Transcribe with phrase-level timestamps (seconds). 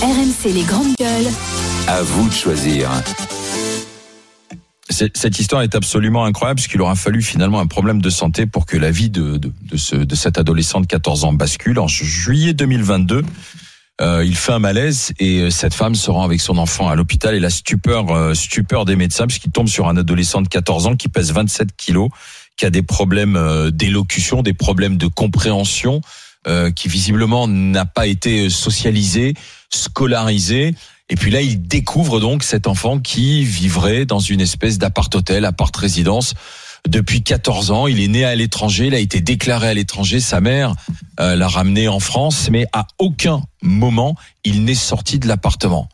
[0.00, 1.26] RMC les grandes gueules.
[1.88, 2.88] À vous de choisir.
[4.88, 8.76] Cette histoire est absolument incroyable puisqu'il aura fallu finalement un problème de santé pour que
[8.76, 11.80] la vie de, de, de, de cet adolescent de 14 ans bascule.
[11.80, 13.24] En juillet 2022,
[14.00, 16.94] euh, il fait un malaise et euh, cette femme se rend avec son enfant à
[16.94, 20.86] l'hôpital et la stupeur, euh, stupeur des médecins puisqu'il tombe sur un adolescent de 14
[20.86, 22.08] ans qui pèse 27 kilos,
[22.56, 26.02] qui a des problèmes d'élocution, des problèmes de compréhension,
[26.46, 29.34] euh, qui visiblement n'a pas été socialisé,
[29.70, 30.74] scolarisé.
[31.10, 36.34] Et puis là, il découvre donc cet enfant qui vivrait dans une espèce d'appart-hôtel, appart-résidence
[36.86, 37.86] depuis 14 ans.
[37.86, 40.20] Il est né à l'étranger, il a été déclaré à l'étranger.
[40.20, 40.74] Sa mère
[41.20, 45.88] euh, l'a ramené en France, mais à aucun moment il n'est sorti de l'appartement.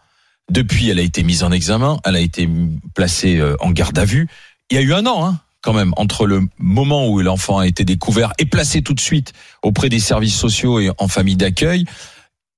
[0.50, 2.48] Depuis, elle a été mise en examen, elle a été
[2.94, 4.28] placée euh, en garde à vue.
[4.70, 7.66] Il y a eu un an, hein, quand même, entre le moment où l'enfant a
[7.66, 9.32] été découvert et placé tout de suite
[9.62, 11.86] auprès des services sociaux et en famille d'accueil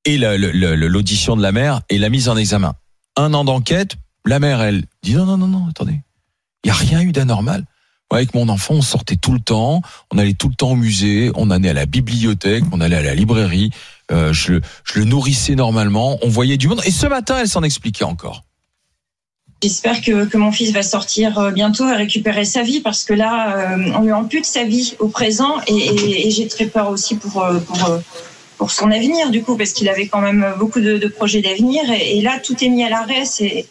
[0.05, 2.75] et l'audition de la mère et la mise en examen.
[3.17, 6.01] Un an d'enquête, la mère, elle dit non, non, non, non, attendez,
[6.65, 7.65] il n'y a rien eu d'anormal.
[8.11, 9.83] Avec mon enfant, on sortait tout le temps,
[10.13, 13.03] on allait tout le temps au musée, on allait à la bibliothèque, on allait à
[13.03, 13.71] la librairie,
[14.13, 16.81] euh, je, je le nourrissais normalement, on voyait du monde.
[16.85, 18.46] Et ce matin, elle s'en expliquait encore.
[19.63, 23.15] J'espère que, que, mon fils va sortir euh, bientôt et récupérer sa vie parce que
[23.15, 27.45] là, euh, on lui ampute sa vie au présent et, j'ai très peur aussi pour,
[27.67, 28.01] pour,
[28.59, 31.91] pour son avenir du coup parce qu'il avait quand même beaucoup de, de projets d'avenir
[31.91, 33.67] et, et, là tout est mis à l'arrêt c'est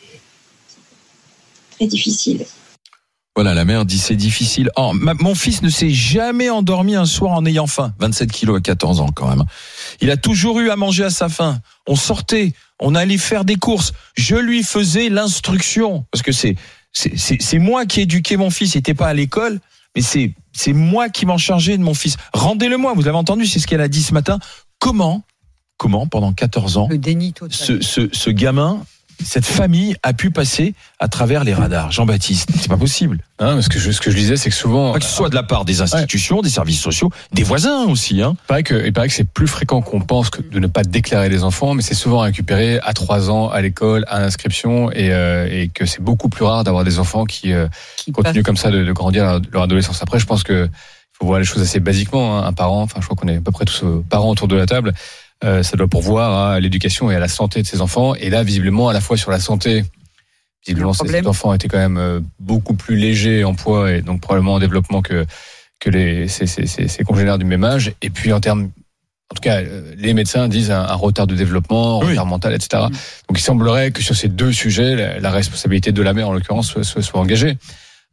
[1.75, 2.45] très difficile
[3.35, 4.69] voilà la mère dit c'est difficile.
[4.77, 7.93] Oh, ma, mon fils ne s'est jamais endormi un soir en ayant faim.
[7.99, 9.43] 27 kilos à 14 ans quand même.
[10.01, 11.59] Il a toujours eu à manger à sa faim.
[11.87, 13.93] On sortait on allait faire des courses.
[14.17, 16.05] Je lui faisais l'instruction.
[16.11, 16.55] Parce que c'est
[16.93, 18.73] c'est moi qui éduquais mon fils.
[18.73, 19.59] Il n'était pas à l'école
[19.95, 22.17] mais c'est c'est moi qui m'en chargeais de mon fils.
[22.33, 24.39] Rendez-le-moi, vous avez entendu, c'est ce qu'elle a dit ce matin.
[24.79, 25.23] Comment,
[25.77, 27.57] comment pendant 14 ans, le déni total.
[27.57, 28.81] Ce, ce, ce gamin
[29.23, 31.91] cette famille a pu passer à travers les radars.
[31.91, 33.19] Jean-Baptiste, c'est pas possible.
[33.39, 35.29] Hein, ce que je, ce que je disais, c'est que souvent, pas que ce soit
[35.29, 36.41] de la part des institutions, ouais.
[36.43, 38.21] des services sociaux, des voisins aussi.
[38.21, 38.35] Hein.
[38.45, 40.83] Il paraît que, il paraît que c'est plus fréquent qu'on pense que de ne pas
[40.83, 45.11] déclarer les enfants, mais c'est souvent récupéré à 3 ans à l'école, à l'inscription, et,
[45.11, 47.67] euh, et que c'est beaucoup plus rare d'avoir des enfants qui, euh,
[47.97, 50.01] qui continuent comme ça de, de, grandir leur adolescence.
[50.01, 50.69] Après, je pense que
[51.17, 52.37] faut voir les choses assez basiquement.
[52.37, 52.45] Hein.
[52.45, 54.65] Un parent, enfin, je crois qu'on est à peu près tous parents autour de la
[54.65, 54.93] table.
[55.43, 58.15] Euh, ça doit pourvoir à l'éducation et à la santé de ses enfants.
[58.15, 59.83] Et là, visiblement, à la fois sur la santé,
[60.65, 64.55] visiblement, cet enfant était quand même euh, beaucoup plus léger en poids et donc probablement
[64.55, 65.25] en développement que
[65.79, 67.93] que les ses, ses, ses congénères du même âge.
[68.01, 68.71] Et puis en termes
[69.31, 72.11] en tout cas, euh, les médecins disent un, un retard de développement, un oui.
[72.11, 72.83] retard mental, etc.
[73.27, 76.33] Donc, il semblerait que sur ces deux sujets, la, la responsabilité de la mère, en
[76.33, 77.57] l'occurrence, soit, soit, soit, engagée.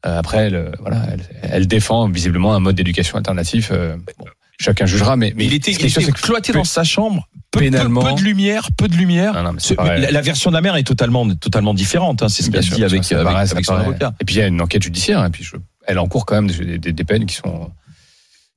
[0.07, 3.71] Euh, après, elle, voilà, elle, elle, défend visiblement un mode d'éducation alternatif.
[3.73, 4.25] Euh, bon,
[4.63, 8.09] chacun jugera, mais, mais il était, il était cloîtré dans sa chambre, peu, pénalement, peu,
[8.11, 9.35] peu, de lumière, peu de lumière.
[9.35, 12.23] Non, non, Ce, la, la, version de la mère est totalement, totalement différente.
[12.23, 14.15] Hein, c'est ce qu'elle dit avec, ça, avec, avec son avocat.
[14.21, 15.25] Et puis il y a une enquête judiciaire.
[15.25, 15.57] Et puis je,
[15.87, 17.71] elle encourt quand même des, des, des, peines qui sont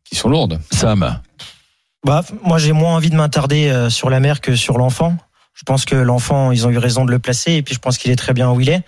[0.03, 0.59] qui sont lourdes.
[0.71, 1.19] Sam.
[2.05, 5.17] Bah, moi j'ai moins envie de m'attarder euh, sur la mère que sur l'enfant.
[5.53, 7.97] Je pense que l'enfant, ils ont eu raison de le placer, et puis je pense
[7.97, 8.83] qu'il est très bien où il est.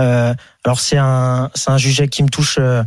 [0.00, 2.56] Euh, alors c'est un, c'est un sujet qui me touche.
[2.58, 2.82] Euh,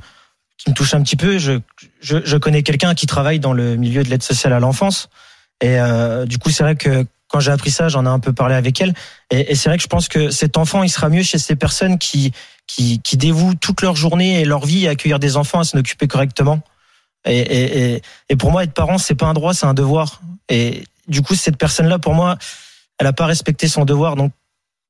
[0.64, 1.40] qui me touche un petit peu.
[1.40, 1.60] Je,
[2.02, 5.10] je, je connais quelqu'un qui travaille dans le milieu de l'aide sociale à l'enfance.
[5.60, 8.34] Et euh, du coup, c'est vrai que quand j'ai appris ça, j'en ai un peu
[8.34, 8.94] parlé avec elle.
[9.32, 11.56] Et, et c'est vrai que je pense que cet enfant, il sera mieux chez ces
[11.56, 12.32] personnes qui,
[12.68, 15.80] qui, qui dévouent toute leur journée et leur vie à accueillir des enfants, à s'en
[15.80, 16.62] occuper correctement.
[17.26, 20.22] Et, et, et, pour moi, être parent, c'est pas un droit, c'est un devoir.
[20.50, 22.38] Et du coup, cette personne-là, pour moi,
[23.00, 24.16] elle a pas respecté son devoir.
[24.16, 24.32] Donc,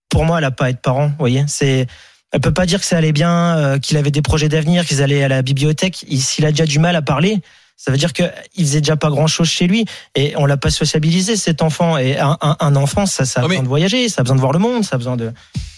[0.09, 1.07] pour moi, elle a pas à être parent.
[1.07, 1.87] Vous voyez, c'est
[2.31, 5.01] elle peut pas dire que ça allait bien, euh, qu'il avait des projets d'avenir, qu'ils
[5.01, 6.05] allaient à la bibliothèque.
[6.09, 7.39] S'il a déjà du mal à parler,
[7.75, 10.69] ça veut dire qu'il faisait déjà pas grand chose chez lui et on l'a pas
[10.69, 11.97] sociabilisé cet enfant.
[11.97, 14.35] Et un, un, un enfant, ça, ça a non besoin de voyager, ça a besoin
[14.35, 15.31] de voir le monde, ça a besoin de.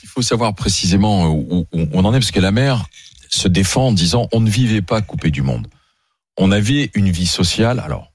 [0.03, 2.85] Il faut savoir précisément où, où on en est parce que la mère
[3.29, 5.67] se défend en disant on ne vivait pas coupé du monde.
[6.37, 7.79] On avait une vie sociale.
[7.79, 8.11] Alors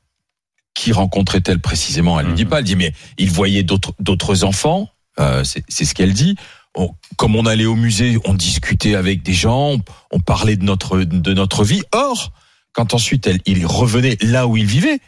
[0.75, 2.21] qui rencontrait-elle précisément?
[2.21, 2.37] Elle ne mmh.
[2.37, 2.59] dit pas.
[2.59, 4.89] Elle dit mais il voyait d'autres d'autres enfants.
[5.19, 6.37] Euh, c'est ce qu'elle dit
[6.79, 9.81] on, comme on allait au musée, on discutait avec des gens, on,
[10.13, 11.83] on, parlait de notre de notre vie.
[11.93, 12.33] Or,
[12.73, 15.01] quand ensuite elle, il revenait là où il vivait,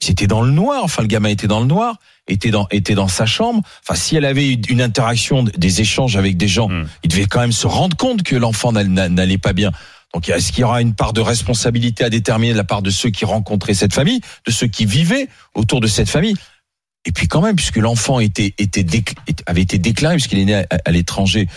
[0.00, 0.82] c'était dans le noir.
[0.84, 1.96] Enfin, le gamin était dans le noir,
[2.28, 3.62] était dans était dans sa chambre.
[3.82, 6.88] Enfin, si elle avait une interaction, des échanges avec des gens, mmh.
[7.04, 9.72] il devait quand même se rendre compte que l'enfant n'allait pas bien.
[10.14, 12.90] Donc, est-ce qu'il y aura une part de responsabilité à déterminer de la part de
[12.90, 16.36] ceux qui rencontraient cette famille, de ceux qui vivaient autour de cette famille?
[17.04, 18.84] Et puis quand même, puisque l'enfant était, était
[19.46, 21.48] avait été déclaré, puisqu'il est né à, à l'étranger,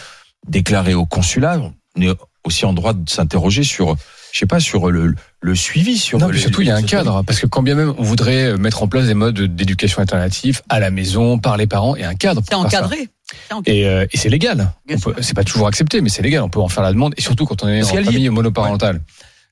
[0.48, 1.60] déclaré au consulat,
[1.96, 3.96] on est aussi en droit de s'interroger sur
[4.36, 6.20] je sais pas, sur le, le suivi, sur.
[6.20, 7.24] Non, mais surtout, il y a un cadre.
[7.24, 10.82] Parce que quand bien même on voudrait mettre en place des modes d'éducation alternatifs à
[10.82, 12.42] la maison, par les parents, il y a un cadre.
[12.46, 13.08] C'est encadré.
[13.66, 14.74] Et, euh, et c'est légal.
[15.22, 16.44] C'est pas toujours accepté, mais c'est légal.
[16.44, 17.14] On peut en faire la demande.
[17.16, 19.00] Et surtout quand on est Parce en famille monoparentale.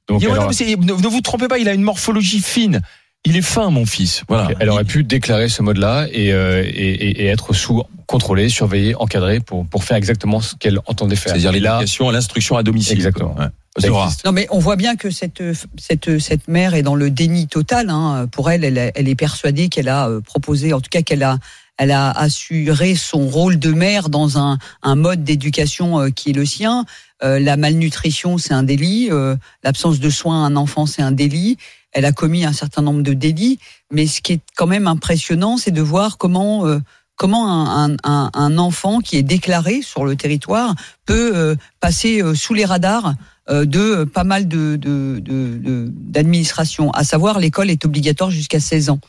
[0.09, 2.81] Donc, non, mais ne, ne vous trompez pas, il a une morphologie fine.
[3.25, 4.23] Il est fin, mon fils.
[4.27, 4.49] Voilà.
[4.59, 8.95] elle aurait pu déclarer ce mode-là et, euh, et, et- et être sous contrôlée, surveillée,
[8.95, 11.31] encadrée pour, pour faire exactement ce qu'elle entendait faire.
[11.31, 12.95] C'est-à-dire l'éducation à l'instruction à domicile.
[12.95, 13.33] Exactement.
[13.39, 13.45] Ouais.
[13.77, 14.25] existe.
[14.25, 15.41] Non, mais on voit bien que cette,
[15.77, 17.89] cette, cette mère est dans le déni total.
[17.89, 18.27] Hein.
[18.31, 21.37] Pour elle, elle, elle est persuadée qu'elle a euh, proposé, en tout cas qu'elle a,
[21.77, 26.33] elle a assuré son rôle de mère dans un, un mode d'éducation euh, qui est
[26.33, 26.85] le sien.
[27.23, 29.07] Euh, la malnutrition, c'est un délit.
[29.11, 31.57] Euh, L'absence de soins à un enfant, c'est un délit.
[31.93, 33.59] Elle a commis un certain nombre de délits.
[33.91, 36.65] Mais ce qui est quand même impressionnant, c'est de voir comment...
[36.67, 36.79] euh,
[37.15, 40.73] Comment un, un- un, enfant qui est déclaré sur le territoire
[41.05, 43.13] peut euh, passer euh, sous les radars
[43.51, 46.89] euh, de euh, pas mal de de- de- d'administrations.
[46.89, 48.99] à savoir, l'école est obligatoire jusqu'à 16 ans.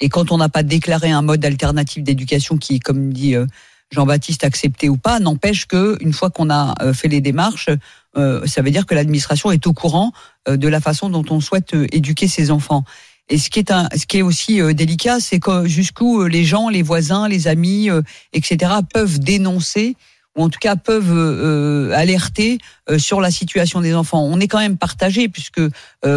[0.00, 3.36] Et quand on n'a pas déclaré un mode alternatif d'éducation qui comme dit
[3.92, 7.70] Jean-Baptiste, accepté ou pas, n'empêche que une fois qu'on a fait les démarches,
[8.16, 10.12] euh, ça veut dire que l'administration est au courant
[10.48, 12.84] euh, de la façon dont on souhaite euh, éduquer ses enfants.
[13.30, 16.28] Et ce qui est un, ce qui est aussi euh, délicat, c'est que jusqu'où euh,
[16.28, 18.02] les gens, les voisins, les amis, euh,
[18.32, 19.96] etc., peuvent dénoncer
[20.36, 22.58] ou en tout cas peuvent euh, alerter
[22.90, 24.20] euh, sur la situation des enfants.
[24.24, 25.70] On est quand même partagé puisque euh,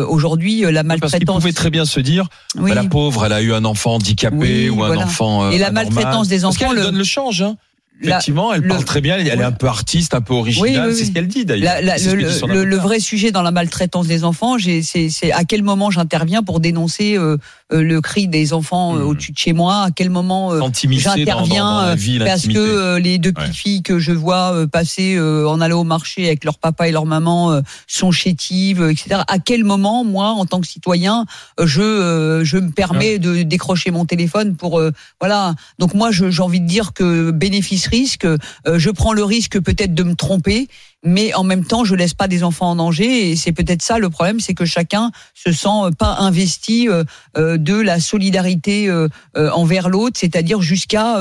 [0.08, 1.36] aujourd'hui la Parce maltraitance.
[1.42, 2.28] pouvait très bien se dire,
[2.58, 2.72] Oui.
[2.72, 5.04] bah, la pauvre, elle a eu un enfant handicapé Oui, ou un voilà.
[5.06, 5.44] enfant.
[5.46, 5.94] euh, Et la anormal.
[5.94, 7.44] maltraitance des Parce enfants, le- donne le change.
[7.44, 7.58] Hein.
[8.02, 9.18] La- Effectivement, elle le- parle très bien.
[9.18, 10.84] Elle est un peu artiste, un peu originale.
[10.88, 11.82] Oui, oui, C'est ce qu'elle dit d'ailleurs.
[11.82, 15.64] La- la- le, le- le vrai sujet dans la maltraitance des enfants, c'est à quel
[15.64, 17.38] moment j'interviens pour dénoncer euh,
[17.74, 19.08] euh, le cri des enfants euh, Mhm.
[19.08, 20.62] au-dessus de chez moi, à quel moment euh,
[20.92, 21.96] j'interviens euh,
[22.26, 23.54] parce que euh, les deux petites Ouais.
[23.54, 26.92] filles que je vois euh, passer euh, en allant au marché avec leur papa et
[26.92, 29.22] leur maman euh, sont chétives, etc.
[29.28, 31.26] À quel moment, moi, en tant que citoyen,
[31.62, 35.56] je euh, je me permets de décrocher mon téléphone pour euh, voilà.
[35.80, 38.38] Donc moi, j'ai envie de dire que bénéfice risque, euh,
[38.78, 40.68] je prends le risque peut-être de me tromper.
[41.04, 44.00] Mais en même temps, je laisse pas des enfants en danger, et c'est peut-être ça
[44.00, 47.04] le problème, c'est que chacun se sent pas investi euh,
[47.38, 48.92] euh, de la solidarité
[49.36, 51.18] envers l'autre, c'est-à-dire jusqu'à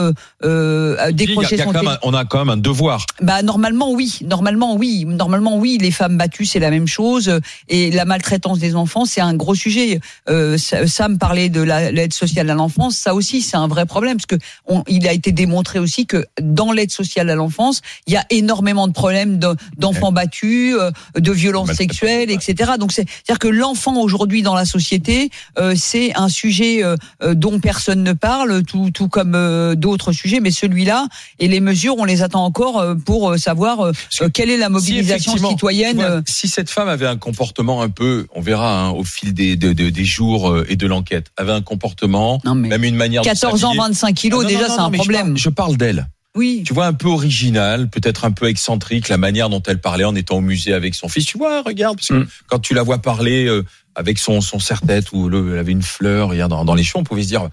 [1.12, 1.72] décrocher son
[2.02, 3.04] on a quand même un devoir.
[3.20, 5.78] Bah normalement oui, normalement oui, normalement oui.
[5.80, 9.54] Les femmes battues c'est la même chose et la maltraitance des enfants c'est un gros
[9.54, 10.00] sujet.
[10.28, 13.86] Euh, Sa- Sam parlait de la- l'aide sociale à l'enfance, ça aussi c'est un vrai
[13.86, 14.36] problème parce que
[14.66, 16.24] on- il a été démontré aussi que
[16.56, 20.90] dans l'aide sociale à l'enfance il y a énormément de problèmes de- d'enfants battus, euh,
[21.16, 22.72] de violences sexuelles, etc.
[22.80, 26.96] Donc c'est à dire que l'enfant aujourd'hui dans la société euh, c'est un sujet euh,
[27.22, 31.06] euh, dont personne ne parle, tout, tout comme euh, d'autres sujets, mais celui-là
[31.38, 35.36] et les mesures, on les attend encore euh, pour savoir que quelle est la mobilisation
[35.36, 35.96] citoyenne.
[35.96, 39.56] vois, si cette femme avait un comportement un peu, on verra hein, au fil des,
[39.56, 43.22] de- de- des jours et de l'enquête, avait un comportement, Non mais même une manière
[43.22, 43.80] de 14 ans, s'habiller.
[43.88, 45.22] 25 kilos, Ah, non, déjà c'est non, un je problème.
[45.26, 46.08] parle- Je parle d'elle.
[46.36, 46.62] Oui.
[46.66, 50.14] tu vois, un peu original, peut-être un peu excentrique, la manière dont elle parlait en
[50.14, 51.24] étant au musée avec son fils.
[51.24, 52.28] Tu vois, regarde, parce que Mm.
[52.48, 55.82] quand tu la vois parler euh, avec son, son serre-tête ou le, elle avait une
[55.82, 57.48] fleur hier dans, dans les champs, on pouvait se dire,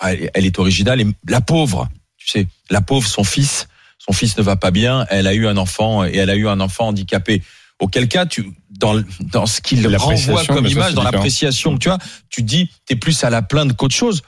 [0.00, 1.00] ah, elle, elle est originale.
[1.00, 3.68] Et la pauvre, tu sais, la pauvre, son fils,
[3.98, 6.48] son fils ne va pas bien, elle a eu un enfant et elle a eu
[6.48, 7.42] un enfant handicapé.
[7.80, 11.98] Auquel cas, tu, dans, le- dans ce qu'il renvoie comme image, dans l'appréciation, tu vois,
[12.28, 14.22] tu dis, t'es plus à la plainte qu'autre chose.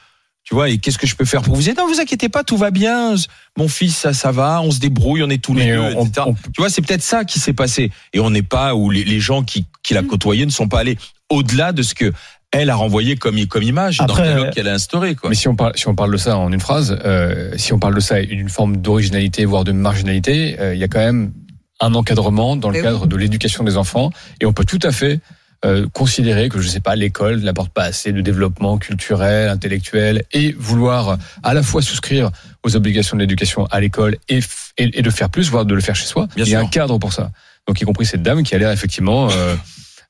[0.50, 1.80] Tu vois, et qu'est-ce que je peux faire pour vous aider?
[1.80, 3.14] Non, vous inquiétez pas, tout va bien.
[3.56, 4.60] Mon fils, ça, ça va.
[4.62, 6.26] On se débrouille, on est tous les deux, on- etc.
[6.26, 7.92] on- Tu vois, c'est peut-être ça qui s'est passé.
[8.12, 9.96] Et on n'est pas où les, les gens qui, qui Mm.
[9.96, 12.12] l'a côtoyé ne sont pas allés au-delà de ce que
[12.50, 15.14] elle a renvoyé comme, comme image dans Après, le dialogue euh, qu'elle a instauré.
[15.14, 15.30] Quoi.
[15.30, 17.78] Mais si on parle, si on parle de ça en une phrase, euh, si on
[17.78, 21.32] parle de ça d'une forme d'originalité, voire de marginalité, euh, il y a quand même
[21.78, 25.20] un encadrement dans le cadre de l'éducation des enfants, et on peut tout à fait
[25.64, 30.52] euh, considérer que je sais pas l'école n'apporte pas assez de développement culturel, intellectuel, et
[30.58, 32.30] vouloir à la fois souscrire
[32.62, 34.38] aux obligations de l'éducation à l'école et,
[34.78, 36.28] et, et de faire plus, voire de le faire chez soi.
[36.34, 36.66] Bien il y a sûr.
[36.66, 37.30] un cadre pour ça.
[37.68, 39.54] Donc y compris cette dame qui a l'air effectivement euh,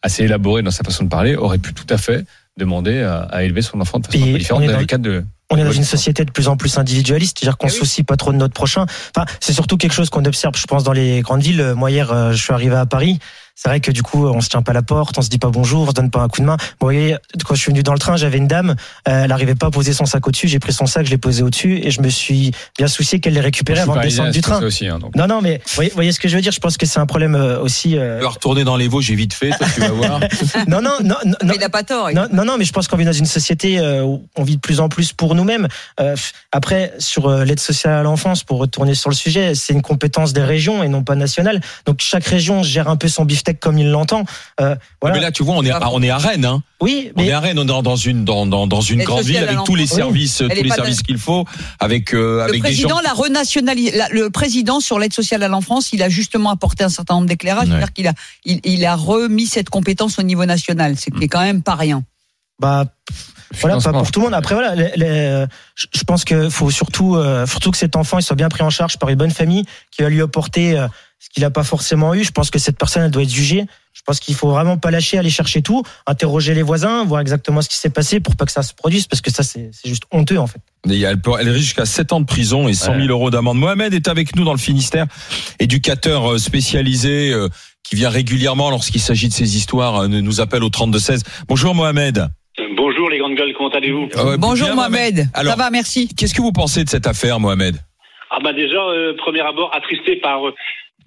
[0.02, 2.24] assez élaborée dans sa façon de parler, aurait pu tout à fait
[2.56, 4.78] demander à, à élever son enfant de façon Et un peu différente on est dans
[4.78, 7.66] le cadre de On est dans une société de plus en plus individualiste, c'est-à-dire qu'on
[7.66, 7.80] Eh se oui.
[7.80, 8.86] soucie pas trop de notre prochain.
[9.16, 11.72] Enfin, c'est surtout quelque chose qu'on observe, je pense, dans les grandes villes.
[11.76, 13.18] Moi hier, euh, je suis arrivé à Paris.
[13.54, 15.48] C'est vrai que du coup, on se tient pas la porte, on se dit pas
[15.50, 16.56] bonjour, on se donne pas un coup de main.
[16.56, 18.74] Bon, vous voyez, quand je suis venu dans le train, j'avais une dame,
[19.08, 20.48] euh, elle arrivait pas à poser son sac au-dessus.
[20.48, 23.34] J'ai pris son sac, je l'ai posé au-dessus et je me suis bien soucié qu'elle
[23.34, 24.62] les récupérait avant de descendre du train.
[24.62, 24.86] aussi.
[24.86, 25.14] hein, donc.
[25.14, 26.52] Non, non, mais vous voyez, voyez ce que je veux dire?
[26.52, 27.96] Je pense que c'est un problème euh, aussi.
[27.98, 30.20] euh, Tu vas retourner dans les Vosges, j'ai vite fait, toi tu vas voir.
[30.68, 32.10] Non, non, non, non, Mais il n'a pas tort.
[32.12, 34.56] non, non, non, mais je pense qu'on vit dans une société euh, où on vit
[34.56, 35.68] de plus en plus pour nous-mêmes.
[36.00, 36.16] Euh,
[36.52, 40.32] après, sur euh, l'aide sociale à l'enfance, pour retourner sur le sujet, c'est une compétence
[40.32, 41.60] des régions et non pas nationale.
[41.86, 44.24] Donc chaque région gère un peu son beefsteak comme il l'entend.
[44.60, 45.16] Euh, voilà.
[45.16, 46.44] Mais là, tu vois, on est, à, on est à Rennes.
[46.44, 46.62] Hein.
[46.80, 49.24] Oui, On mais est à Rennes, on est dans, une, dans, dans, dans une grande
[49.24, 51.44] ville avec tous les services, tous les services qu'il faut,
[51.78, 52.88] avec, euh, Le avec des gens.
[52.88, 53.96] président l'a renationalisé.
[53.96, 57.26] la- Le président sur l'aide sociale à l'enfance, il a justement apporté un certain nombre
[57.26, 57.64] d'éclairages.
[57.68, 57.70] Ouais.
[57.70, 58.12] C'est-à-dire qu'il a,
[58.44, 60.94] il, il a remis cette compétence au niveau national.
[60.98, 62.02] C'est qui est quand même pas rien.
[62.60, 62.84] bah
[63.60, 64.34] voilà, pas pour tout le monde.
[64.34, 65.44] Après voilà, les- les-
[65.76, 68.70] je pense que faut surtout, euh, surtout que cet enfant il soit bien pris en
[68.70, 70.86] charge par une bonne famille qui va lui apporter euh,
[71.22, 72.24] ce qu'il n'a pas forcément eu.
[72.24, 73.64] Je pense que cette personne elle doit être jugée.
[73.92, 77.60] Je pense qu'il faut vraiment pas lâcher, aller chercher tout, interroger les voisins, voir exactement
[77.60, 80.04] ce qui s'est passé pour pas que ça se produise, parce que ça c'est juste
[80.10, 80.60] honteux en fait.
[80.90, 83.06] Et Elle, peut- elle risque jusqu'à 7 ans de prison et 100 000 Ouais.
[83.08, 83.58] euros d'amende.
[83.58, 85.06] Mohamed est avec nous dans le Finistère,
[85.58, 87.48] éducateur euh, spécialisé euh,
[87.82, 91.22] qui vient régulièrement lorsqu'il s'agit de ces histoires, euh, nous appelle au 3216.
[91.48, 92.28] Bonjour Mohamed.
[92.76, 95.28] Bonjour les grandes gueules, comment allez-vous Ah Bonjour bien, Mohamed.
[95.34, 96.08] Alors- Ça va, merci.
[96.14, 97.76] Qu'est-ce que vous pensez de cette affaire, Mohamed?
[98.30, 100.54] Ah bah déjà, euh, premier abord, attristé par euh,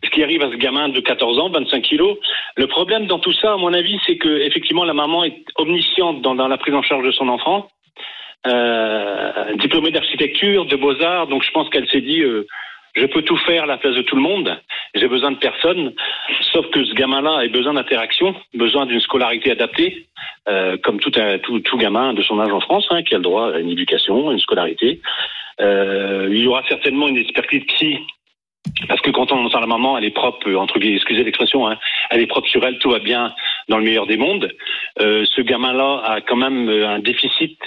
[0.04, 2.18] ce qui arrive à ce gamin de 14 ans, 25 kilos.
[2.56, 6.22] Le problème dans tout ça, à mon avis, c'est que effectivement la maman est omnisciente
[6.22, 7.70] dans, dans la prise en charge de son enfant.
[8.46, 12.46] Euh, diplômée d'architecture, de beaux-arts, donc je pense qu'elle s'est dit, euh,
[12.94, 14.60] je peux tout faire à la place de tout le monde,
[14.94, 15.94] j'ai besoin de personne,
[16.52, 20.08] sauf que ce gamin-là a besoin d'interaction, besoin d'une scolarité adaptée,
[20.50, 23.24] euh, comme tout, tout, tout gamin de son âge en France, hein, qui a le
[23.24, 25.00] droit à une éducation, à une scolarité.
[25.62, 28.00] Euh, il y aura certainement une expertise psy,
[28.88, 31.68] parce que quand on entend la maman, elle est propre, euh, entre guillemets, excusez l'expression,
[31.68, 31.78] hein,
[32.10, 33.34] elle est propre sur elle, tout va bien
[33.70, 34.52] dans le meilleur des mondes.
[35.00, 37.58] Euh, ce gamin-là a quand même euh, un déficit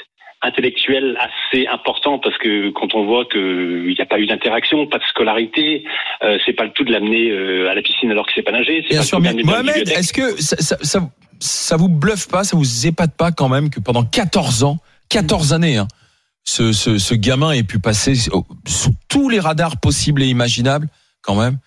[0.43, 4.99] intellectuel assez important parce que quand on voit qu'il n'y a pas eu d'interaction, pas
[4.99, 5.85] de scolarité,
[6.23, 8.53] euh, c'est pas le tout de l'amener euh, à la piscine alors qu'il sait pas
[8.53, 8.83] nager.
[8.89, 11.01] Bien pas sûr, mais Mohamed, est-ce que ça, ça, ça,
[11.41, 15.53] ça vous bluffe pas, ça vous épate pas quand même que pendant 14 ans, 14
[15.53, 15.89] années, hein,
[16.47, 20.87] ce, ce, ce gamin ait pu passer sous tous les radars possibles et imaginables,
[21.23, 21.59] quand même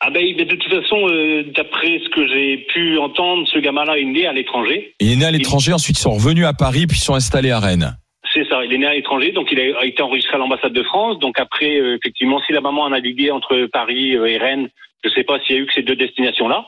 [0.00, 4.04] Ah ben, de toute façon, euh, d'après ce que j'ai pu entendre, ce gamin-là est
[4.04, 4.94] né à l'étranger.
[5.00, 7.50] Il est né à l'étranger, ensuite ils sont revenus à Paris, puis ils sont installés
[7.50, 7.96] à Rennes.
[8.32, 10.82] C'est ça, il est né à l'étranger, donc il a été enregistré à l'ambassade de
[10.82, 11.18] France.
[11.18, 14.70] Donc après, euh, effectivement, si la maman a navigué entre Paris euh, et Rennes,
[15.04, 16.64] je sais pas s'il y a eu que ces deux destinations-là.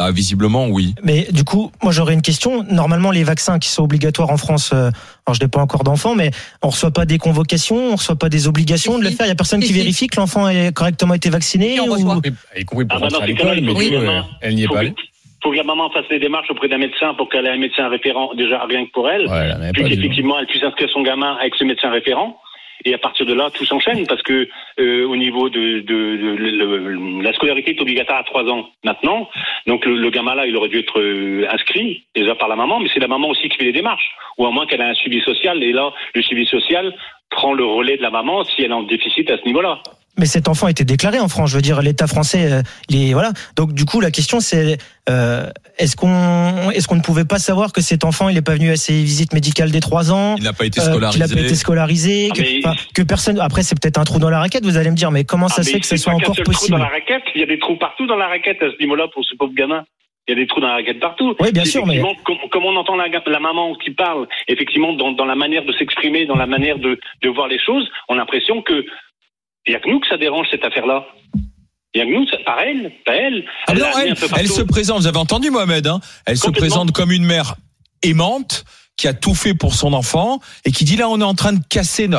[0.00, 0.94] Ah, visiblement, oui.
[1.02, 2.62] Mais du coup, moi j'aurais une question.
[2.70, 4.90] Normalement, les vaccins qui sont obligatoires en France, euh,
[5.26, 6.30] alors je n'ai pas encore d'enfant, mais
[6.62, 9.26] on reçoit pas des convocations, on reçoit pas des obligations Si, de le faire?
[9.26, 9.78] Il y a personne Si, qui si.
[9.80, 11.80] vérifie que l'enfant a correctement été vacciné.
[11.80, 12.20] On ou- reçoit.
[12.56, 14.78] Y compris pour Ah bah rentrer à l'école, mais euh, maman- elle n'y est pas
[14.78, 14.94] allée.
[15.42, 17.88] faut que la maman fasse les démarches auprès d'un médecin pour qu'elle ait un médecin
[17.88, 21.36] référent, déjà rien que pour elle, Ouais, elle puis qu'effectivement elle puisse inscrire son gamin
[21.40, 22.36] avec ce médecin référent.
[22.84, 24.48] Et à partir de là, tout s'enchaîne parce que
[24.80, 29.28] euh, au niveau de, de, la scolarité est obligatoire à trois ans maintenant.
[29.66, 32.80] Donc le, le gamin là, il aurait dû être euh, inscrit déjà par la maman,
[32.80, 34.94] mais c'est la maman aussi qui fait les démarches, ou à moins qu'elle ait un
[34.94, 35.62] suivi social.
[35.62, 36.94] Et là, le suivi social
[37.30, 39.82] prend le relais de la maman si elle est en déficit à ce niveau-là.
[40.18, 41.50] Mais cet enfant a été déclaré en France.
[41.50, 43.32] Je veux dire, l'État français, euh, il est voilà.
[43.56, 45.48] Donc du coup, la question c'est euh,
[45.78, 48.70] est-ce qu'on est-ce qu'on ne pouvait pas savoir que cet enfant il n'est pas venu
[48.70, 51.18] à ses visites médicales des trois ans, Il n'a pas été euh, qu'il scolarisé.
[51.20, 53.38] n'a pas été scolarisé, Ah, que, mais- enfin, que personne.
[53.40, 54.64] Après, c'est peut-être un trou dans la raquette.
[54.64, 56.44] Vous allez me dire, mais comment ça Ah, se fait que ce soit encore seul
[56.44, 58.70] trou possible dans la raquette, il y a des trous partout dans la raquette à
[58.70, 59.84] ce niveau-là pour ce pauvre gamin.
[60.26, 61.34] Il y a des trous dans la raquette partout.
[61.40, 64.92] Oui, bien sûr, mais effectivement, Comme, comme on entend la, la maman qui parle, effectivement,
[64.92, 68.14] dans, dans la manière de s'exprimer, dans la manière de, de voir les choses, on
[68.14, 68.84] a l'impression que
[69.68, 71.06] il y a que nous que ça dérange cette affaire-là.
[71.94, 73.44] Il y a que nous, ça- pas elle, pas elle.
[73.66, 77.12] Ah non, elle, elle se présente, vous avez entendu Mohamed, hein elle se présente comme
[77.12, 77.54] une mère
[78.02, 78.64] aimante
[78.96, 81.52] qui a tout fait pour son enfant et qui dit là on est en train
[81.52, 82.18] de casser, no-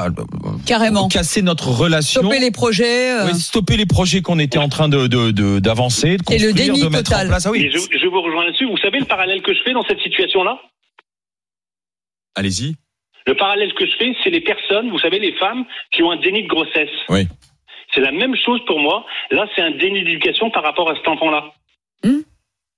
[0.65, 1.07] Carrément.
[1.09, 2.21] casser notre relation.
[2.21, 3.11] Stopper les projets.
[3.11, 6.39] euh, Oui, stopper les projets qu'on était en train de de- de- d'avancer, de, Et
[6.39, 7.27] le déni de mettre total.
[7.27, 7.45] en place.
[7.45, 7.69] Ah oui.
[7.71, 8.65] Je, je vous rejoins là-dessus.
[8.65, 10.57] Vous savez le parallèle que je fais dans cette situation-là?
[12.35, 12.75] Allez-y.
[13.27, 16.17] Le parallèle que je fais, c'est les personnes, vous savez, les femmes qui ont un
[16.17, 16.89] déni de grossesse.
[17.09, 17.27] Oui.
[17.93, 19.05] C'est la même chose pour moi.
[19.31, 21.51] Là, c'est un déni d'éducation par rapport à cet enfant-là.
[22.03, 22.19] Hmm.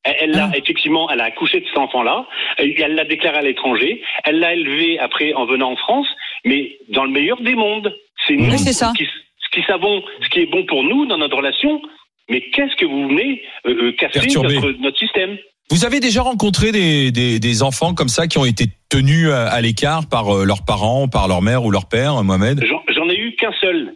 [0.04, 0.58] Elle elle l'a Ah.
[0.58, 2.26] effectivement, elle a accouché de cet enfant-là.
[2.58, 4.02] Elle l'a déclaré à l'étranger.
[4.24, 6.08] Elle l'a élevé après en venant en France,
[6.44, 7.96] mais dans le meilleur des mondes.
[8.26, 8.94] C'est nous Oui, c'est ça.
[8.98, 9.06] qui,
[9.52, 11.82] qui savons ce qui est bon pour nous dans notre relation.
[12.30, 15.38] Mais qu'est-ce que vous venez euh, euh, casser notre, notre système?
[15.72, 19.48] Vous avez déjà rencontré des, des, des enfants comme ça qui ont été tenus à,
[19.48, 22.62] à l'écart par euh, leurs parents, par leur mère ou leur père, Mohamed?
[22.90, 23.96] J'en ai eu qu'un seul,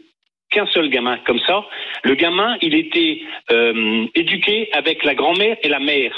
[0.51, 1.65] qu'un seul gamin comme ça.
[2.05, 3.19] Le gamin, il était
[3.51, 6.13] euh, éduqué avec la grand-mère et la mère.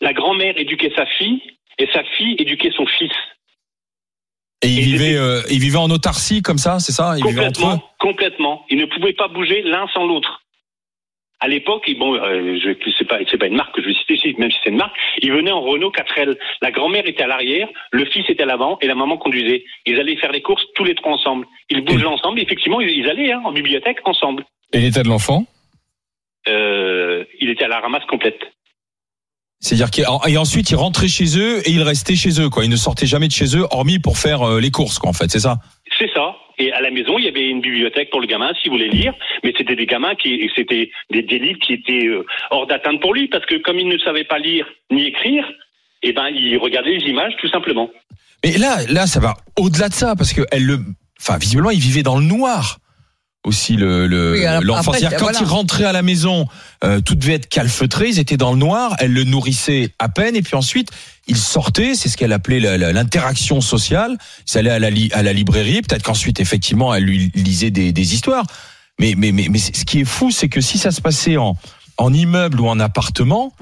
[0.00, 1.42] La grand-mère éduquait sa fille
[1.78, 3.12] et sa fille éduquait son fils.
[4.62, 7.10] Et vivaient, c'était- euh, en autarcie comme ça, c'est ça?
[7.10, 7.34] Entre eux?
[7.34, 8.64] Complètement, complètement.
[8.70, 10.40] Ils ne pouvaient pas bouger l'un sans l'autre.
[11.44, 14.34] À l'époque, ils- bon, euh, je c'est pas, pas une marque que je vais citer
[14.38, 14.96] même si c'est une marque.
[15.20, 16.38] Ils venaient en Renault 4L.
[16.62, 19.64] La grand-mère était à l'arrière, le fils était à l'avant et la maman conduisait.
[19.84, 21.46] Ils allaient faire les courses tous les trois ensemble.
[21.68, 22.40] Ils bougeaient ensemble.
[22.40, 24.46] Effectivement, ils, ils allaient hein, en bibliothèque ensemble.
[24.72, 25.44] Et l'état de l'enfant?
[26.48, 28.40] Euh, il était à la ramasse complète.
[29.60, 32.64] C'est-à-dire qu'il et ensuite il rentrait chez eux et il restait chez eux quoi.
[32.64, 35.14] Il ne sortait jamais de chez eux hormis pour faire euh, les courses quoi en
[35.14, 35.56] fait, c'est ça?
[35.98, 36.36] C'est ça.
[36.58, 39.14] Et à la maison, il y avait une bibliothèque pour le gamin s'il voulait lire,
[39.42, 43.28] mais c'était des gamins qui c'était des, livres qui étaient euh, hors d'atteinte pour lui.
[43.28, 45.46] Parce que comme il ne savait pas lire ni écrire,
[46.02, 47.90] eh ben il regardait les images tout simplement.
[48.44, 50.78] Mais là là ça va au-delà de ça parce que elle le
[51.20, 52.78] enfin visiblement il vivait dans le noir
[53.44, 54.92] aussi le Oui, alors, l'enfant.
[54.92, 55.38] C'est-à-dire quand voilà.
[55.40, 56.48] il rentrait à la maison,
[56.82, 60.34] euh, tout devait être calfeutré, ils étaient dans le noir, elle le nourrissait à peine
[60.36, 60.88] et puis ensuite
[61.26, 64.16] il sortait, c'est ce qu'elle appelait la- la- l'interaction sociale.
[64.52, 67.92] Il allait à la, li- à la librairie, peut-être qu'ensuite effectivement elle lui lisait des,
[67.92, 68.44] des histoires.
[68.98, 71.56] Mais mais mais mais ce qui est fou, c'est que si ça se passait en
[71.96, 73.52] en immeuble ou en appartement,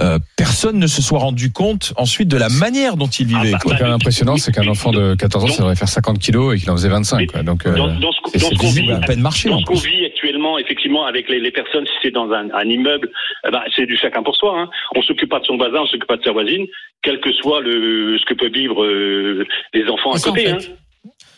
[0.00, 3.48] euh, personne ne se soit rendu compte ensuite de la manière dont il vivait.
[3.48, 3.72] Ah, bah, quoi.
[3.72, 6.54] Ce qui est impressionnant, c'est qu'un enfant de 14 ans, ça devrait faire 50 kilos
[6.56, 7.26] et qu'il en faisait 25.
[7.30, 7.42] Quoi.
[7.42, 9.64] Donc, euh, Dans, dans ce, dans ce qu'on vit, à peine marché dans en ce
[9.66, 9.90] qu'on plus.
[9.90, 13.10] vit actuellement, effectivement, avec les, les personnes, si c'est dans un, un immeuble,
[13.46, 14.58] eh ben, c'est du chacun pour soi.
[14.58, 14.70] Hein.
[14.96, 16.66] On s'occupe pas de son voisin, on s'occupe pas de sa voisine,
[17.02, 20.46] quel que soit le ce que peuvent vivre euh, les enfants à en côté.
[20.46, 20.50] fait.
[20.52, 20.58] Hein.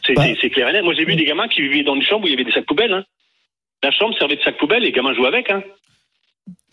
[0.07, 0.25] C'est Bah.
[0.41, 0.85] c'est clair et net.
[0.85, 2.53] Moi, j'ai vu des gamins qui vivaient dans une chambre où il y avait des
[2.53, 2.93] sacs poubelles.
[2.93, 3.05] Hein.
[3.83, 5.51] La chambre servait de sac poubelle, les gamins jouaient avec.
[5.51, 5.63] Hein.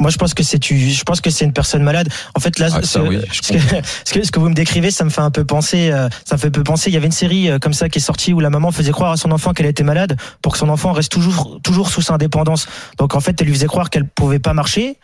[0.01, 2.10] Moi, je pense que c'est tu, je pense que c'est une personne malade.
[2.36, 3.60] En fait, là, Ah, ce, ça, oui, je ce que,
[4.05, 6.36] ce que ce que vous me décrivez, ça me fait un peu penser, euh, ça
[6.36, 6.89] me fait un peu penser.
[6.89, 8.91] Il y avait une série euh, comme ça qui est sortie où la maman faisait
[8.91, 12.01] croire à son enfant qu'elle était malade pour que son enfant reste toujours, toujours sous
[12.01, 12.67] sa indépendance.
[12.98, 14.98] Donc, en fait, elle lui faisait croire qu'elle pouvait pas marcher.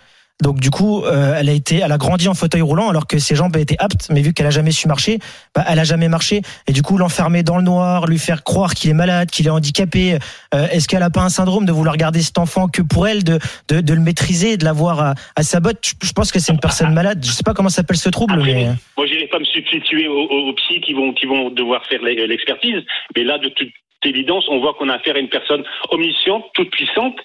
[0.44, 3.18] Donc du coup, euh, elle a été, elle a grandi en fauteuil roulant alors que
[3.18, 5.18] ses jambes étaient aptes, mais vu qu'elle a jamais su marcher,
[5.56, 6.42] bah, elle a jamais marché.
[6.68, 9.50] Et du coup, l'enfermer dans le noir, lui faire croire qu'il est malade, qu'il est
[9.50, 10.20] handicapé.
[10.54, 13.24] euh, Est-ce qu'elle a pas un syndrome de vouloir garder cet enfant que pour elle,
[13.24, 13.40] de
[13.70, 15.80] de, de le maîtriser, de l'avoir à, à sa botte?
[15.84, 17.20] Je, je pense que c'est une personne malade.
[17.26, 20.22] Je sais pas comment s'appelle ce trouble, Après, mais Moi, j'irai pas me substituer aux,
[20.30, 22.84] aux, psys qui vont, qui vont devoir faire l'e- l'expertise,
[23.16, 23.70] mais là, de toute
[24.04, 27.16] évidence, on voit qu'on a affaire à une personne omnisciente, toute puissante,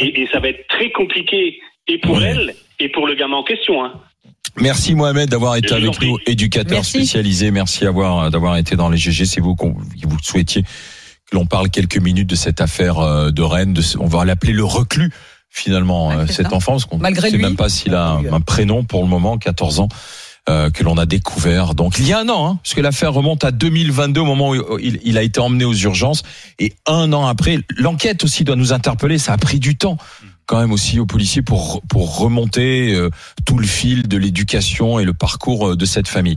[0.00, 2.24] et ça va être très compliqué, et pour Ouais.
[2.26, 3.84] elle, et pour le gamin en question.
[3.84, 3.92] Hein.
[4.56, 6.90] Merci Mohamed d'avoir été avec nous, éducateur Merci.
[6.98, 7.50] spécialisé.
[7.50, 9.24] Merci d'avoir d'avoir été dans les GG.
[9.26, 13.30] C'est vous qu'on que vous souhaitiez que l'on parle quelques minutes de cette affaire euh,
[13.30, 13.72] de Rennes.
[13.72, 15.10] De on va l'appeler le reclus
[15.50, 16.54] finalement Ouais, euh, cet ça.
[16.54, 17.38] enfant parce qu'on ne sait lui.
[17.42, 19.88] même pas s'il a un, un prénom pour le moment, 14 ans.
[20.50, 23.14] euh, que l'on a découvert donc il y a un an, hein, parce que l'affaire
[23.14, 26.22] remonte à 2022 au moment où il, il a été emmené aux urgences
[26.58, 29.16] et un an après l'enquête aussi doit nous interpeller.
[29.18, 29.96] Ça a pris du temps
[30.46, 33.10] quand même aussi aux policiers pour pour remonter euh,
[33.44, 36.32] tout le fil de l'éducation et le parcours euh, de cette famille.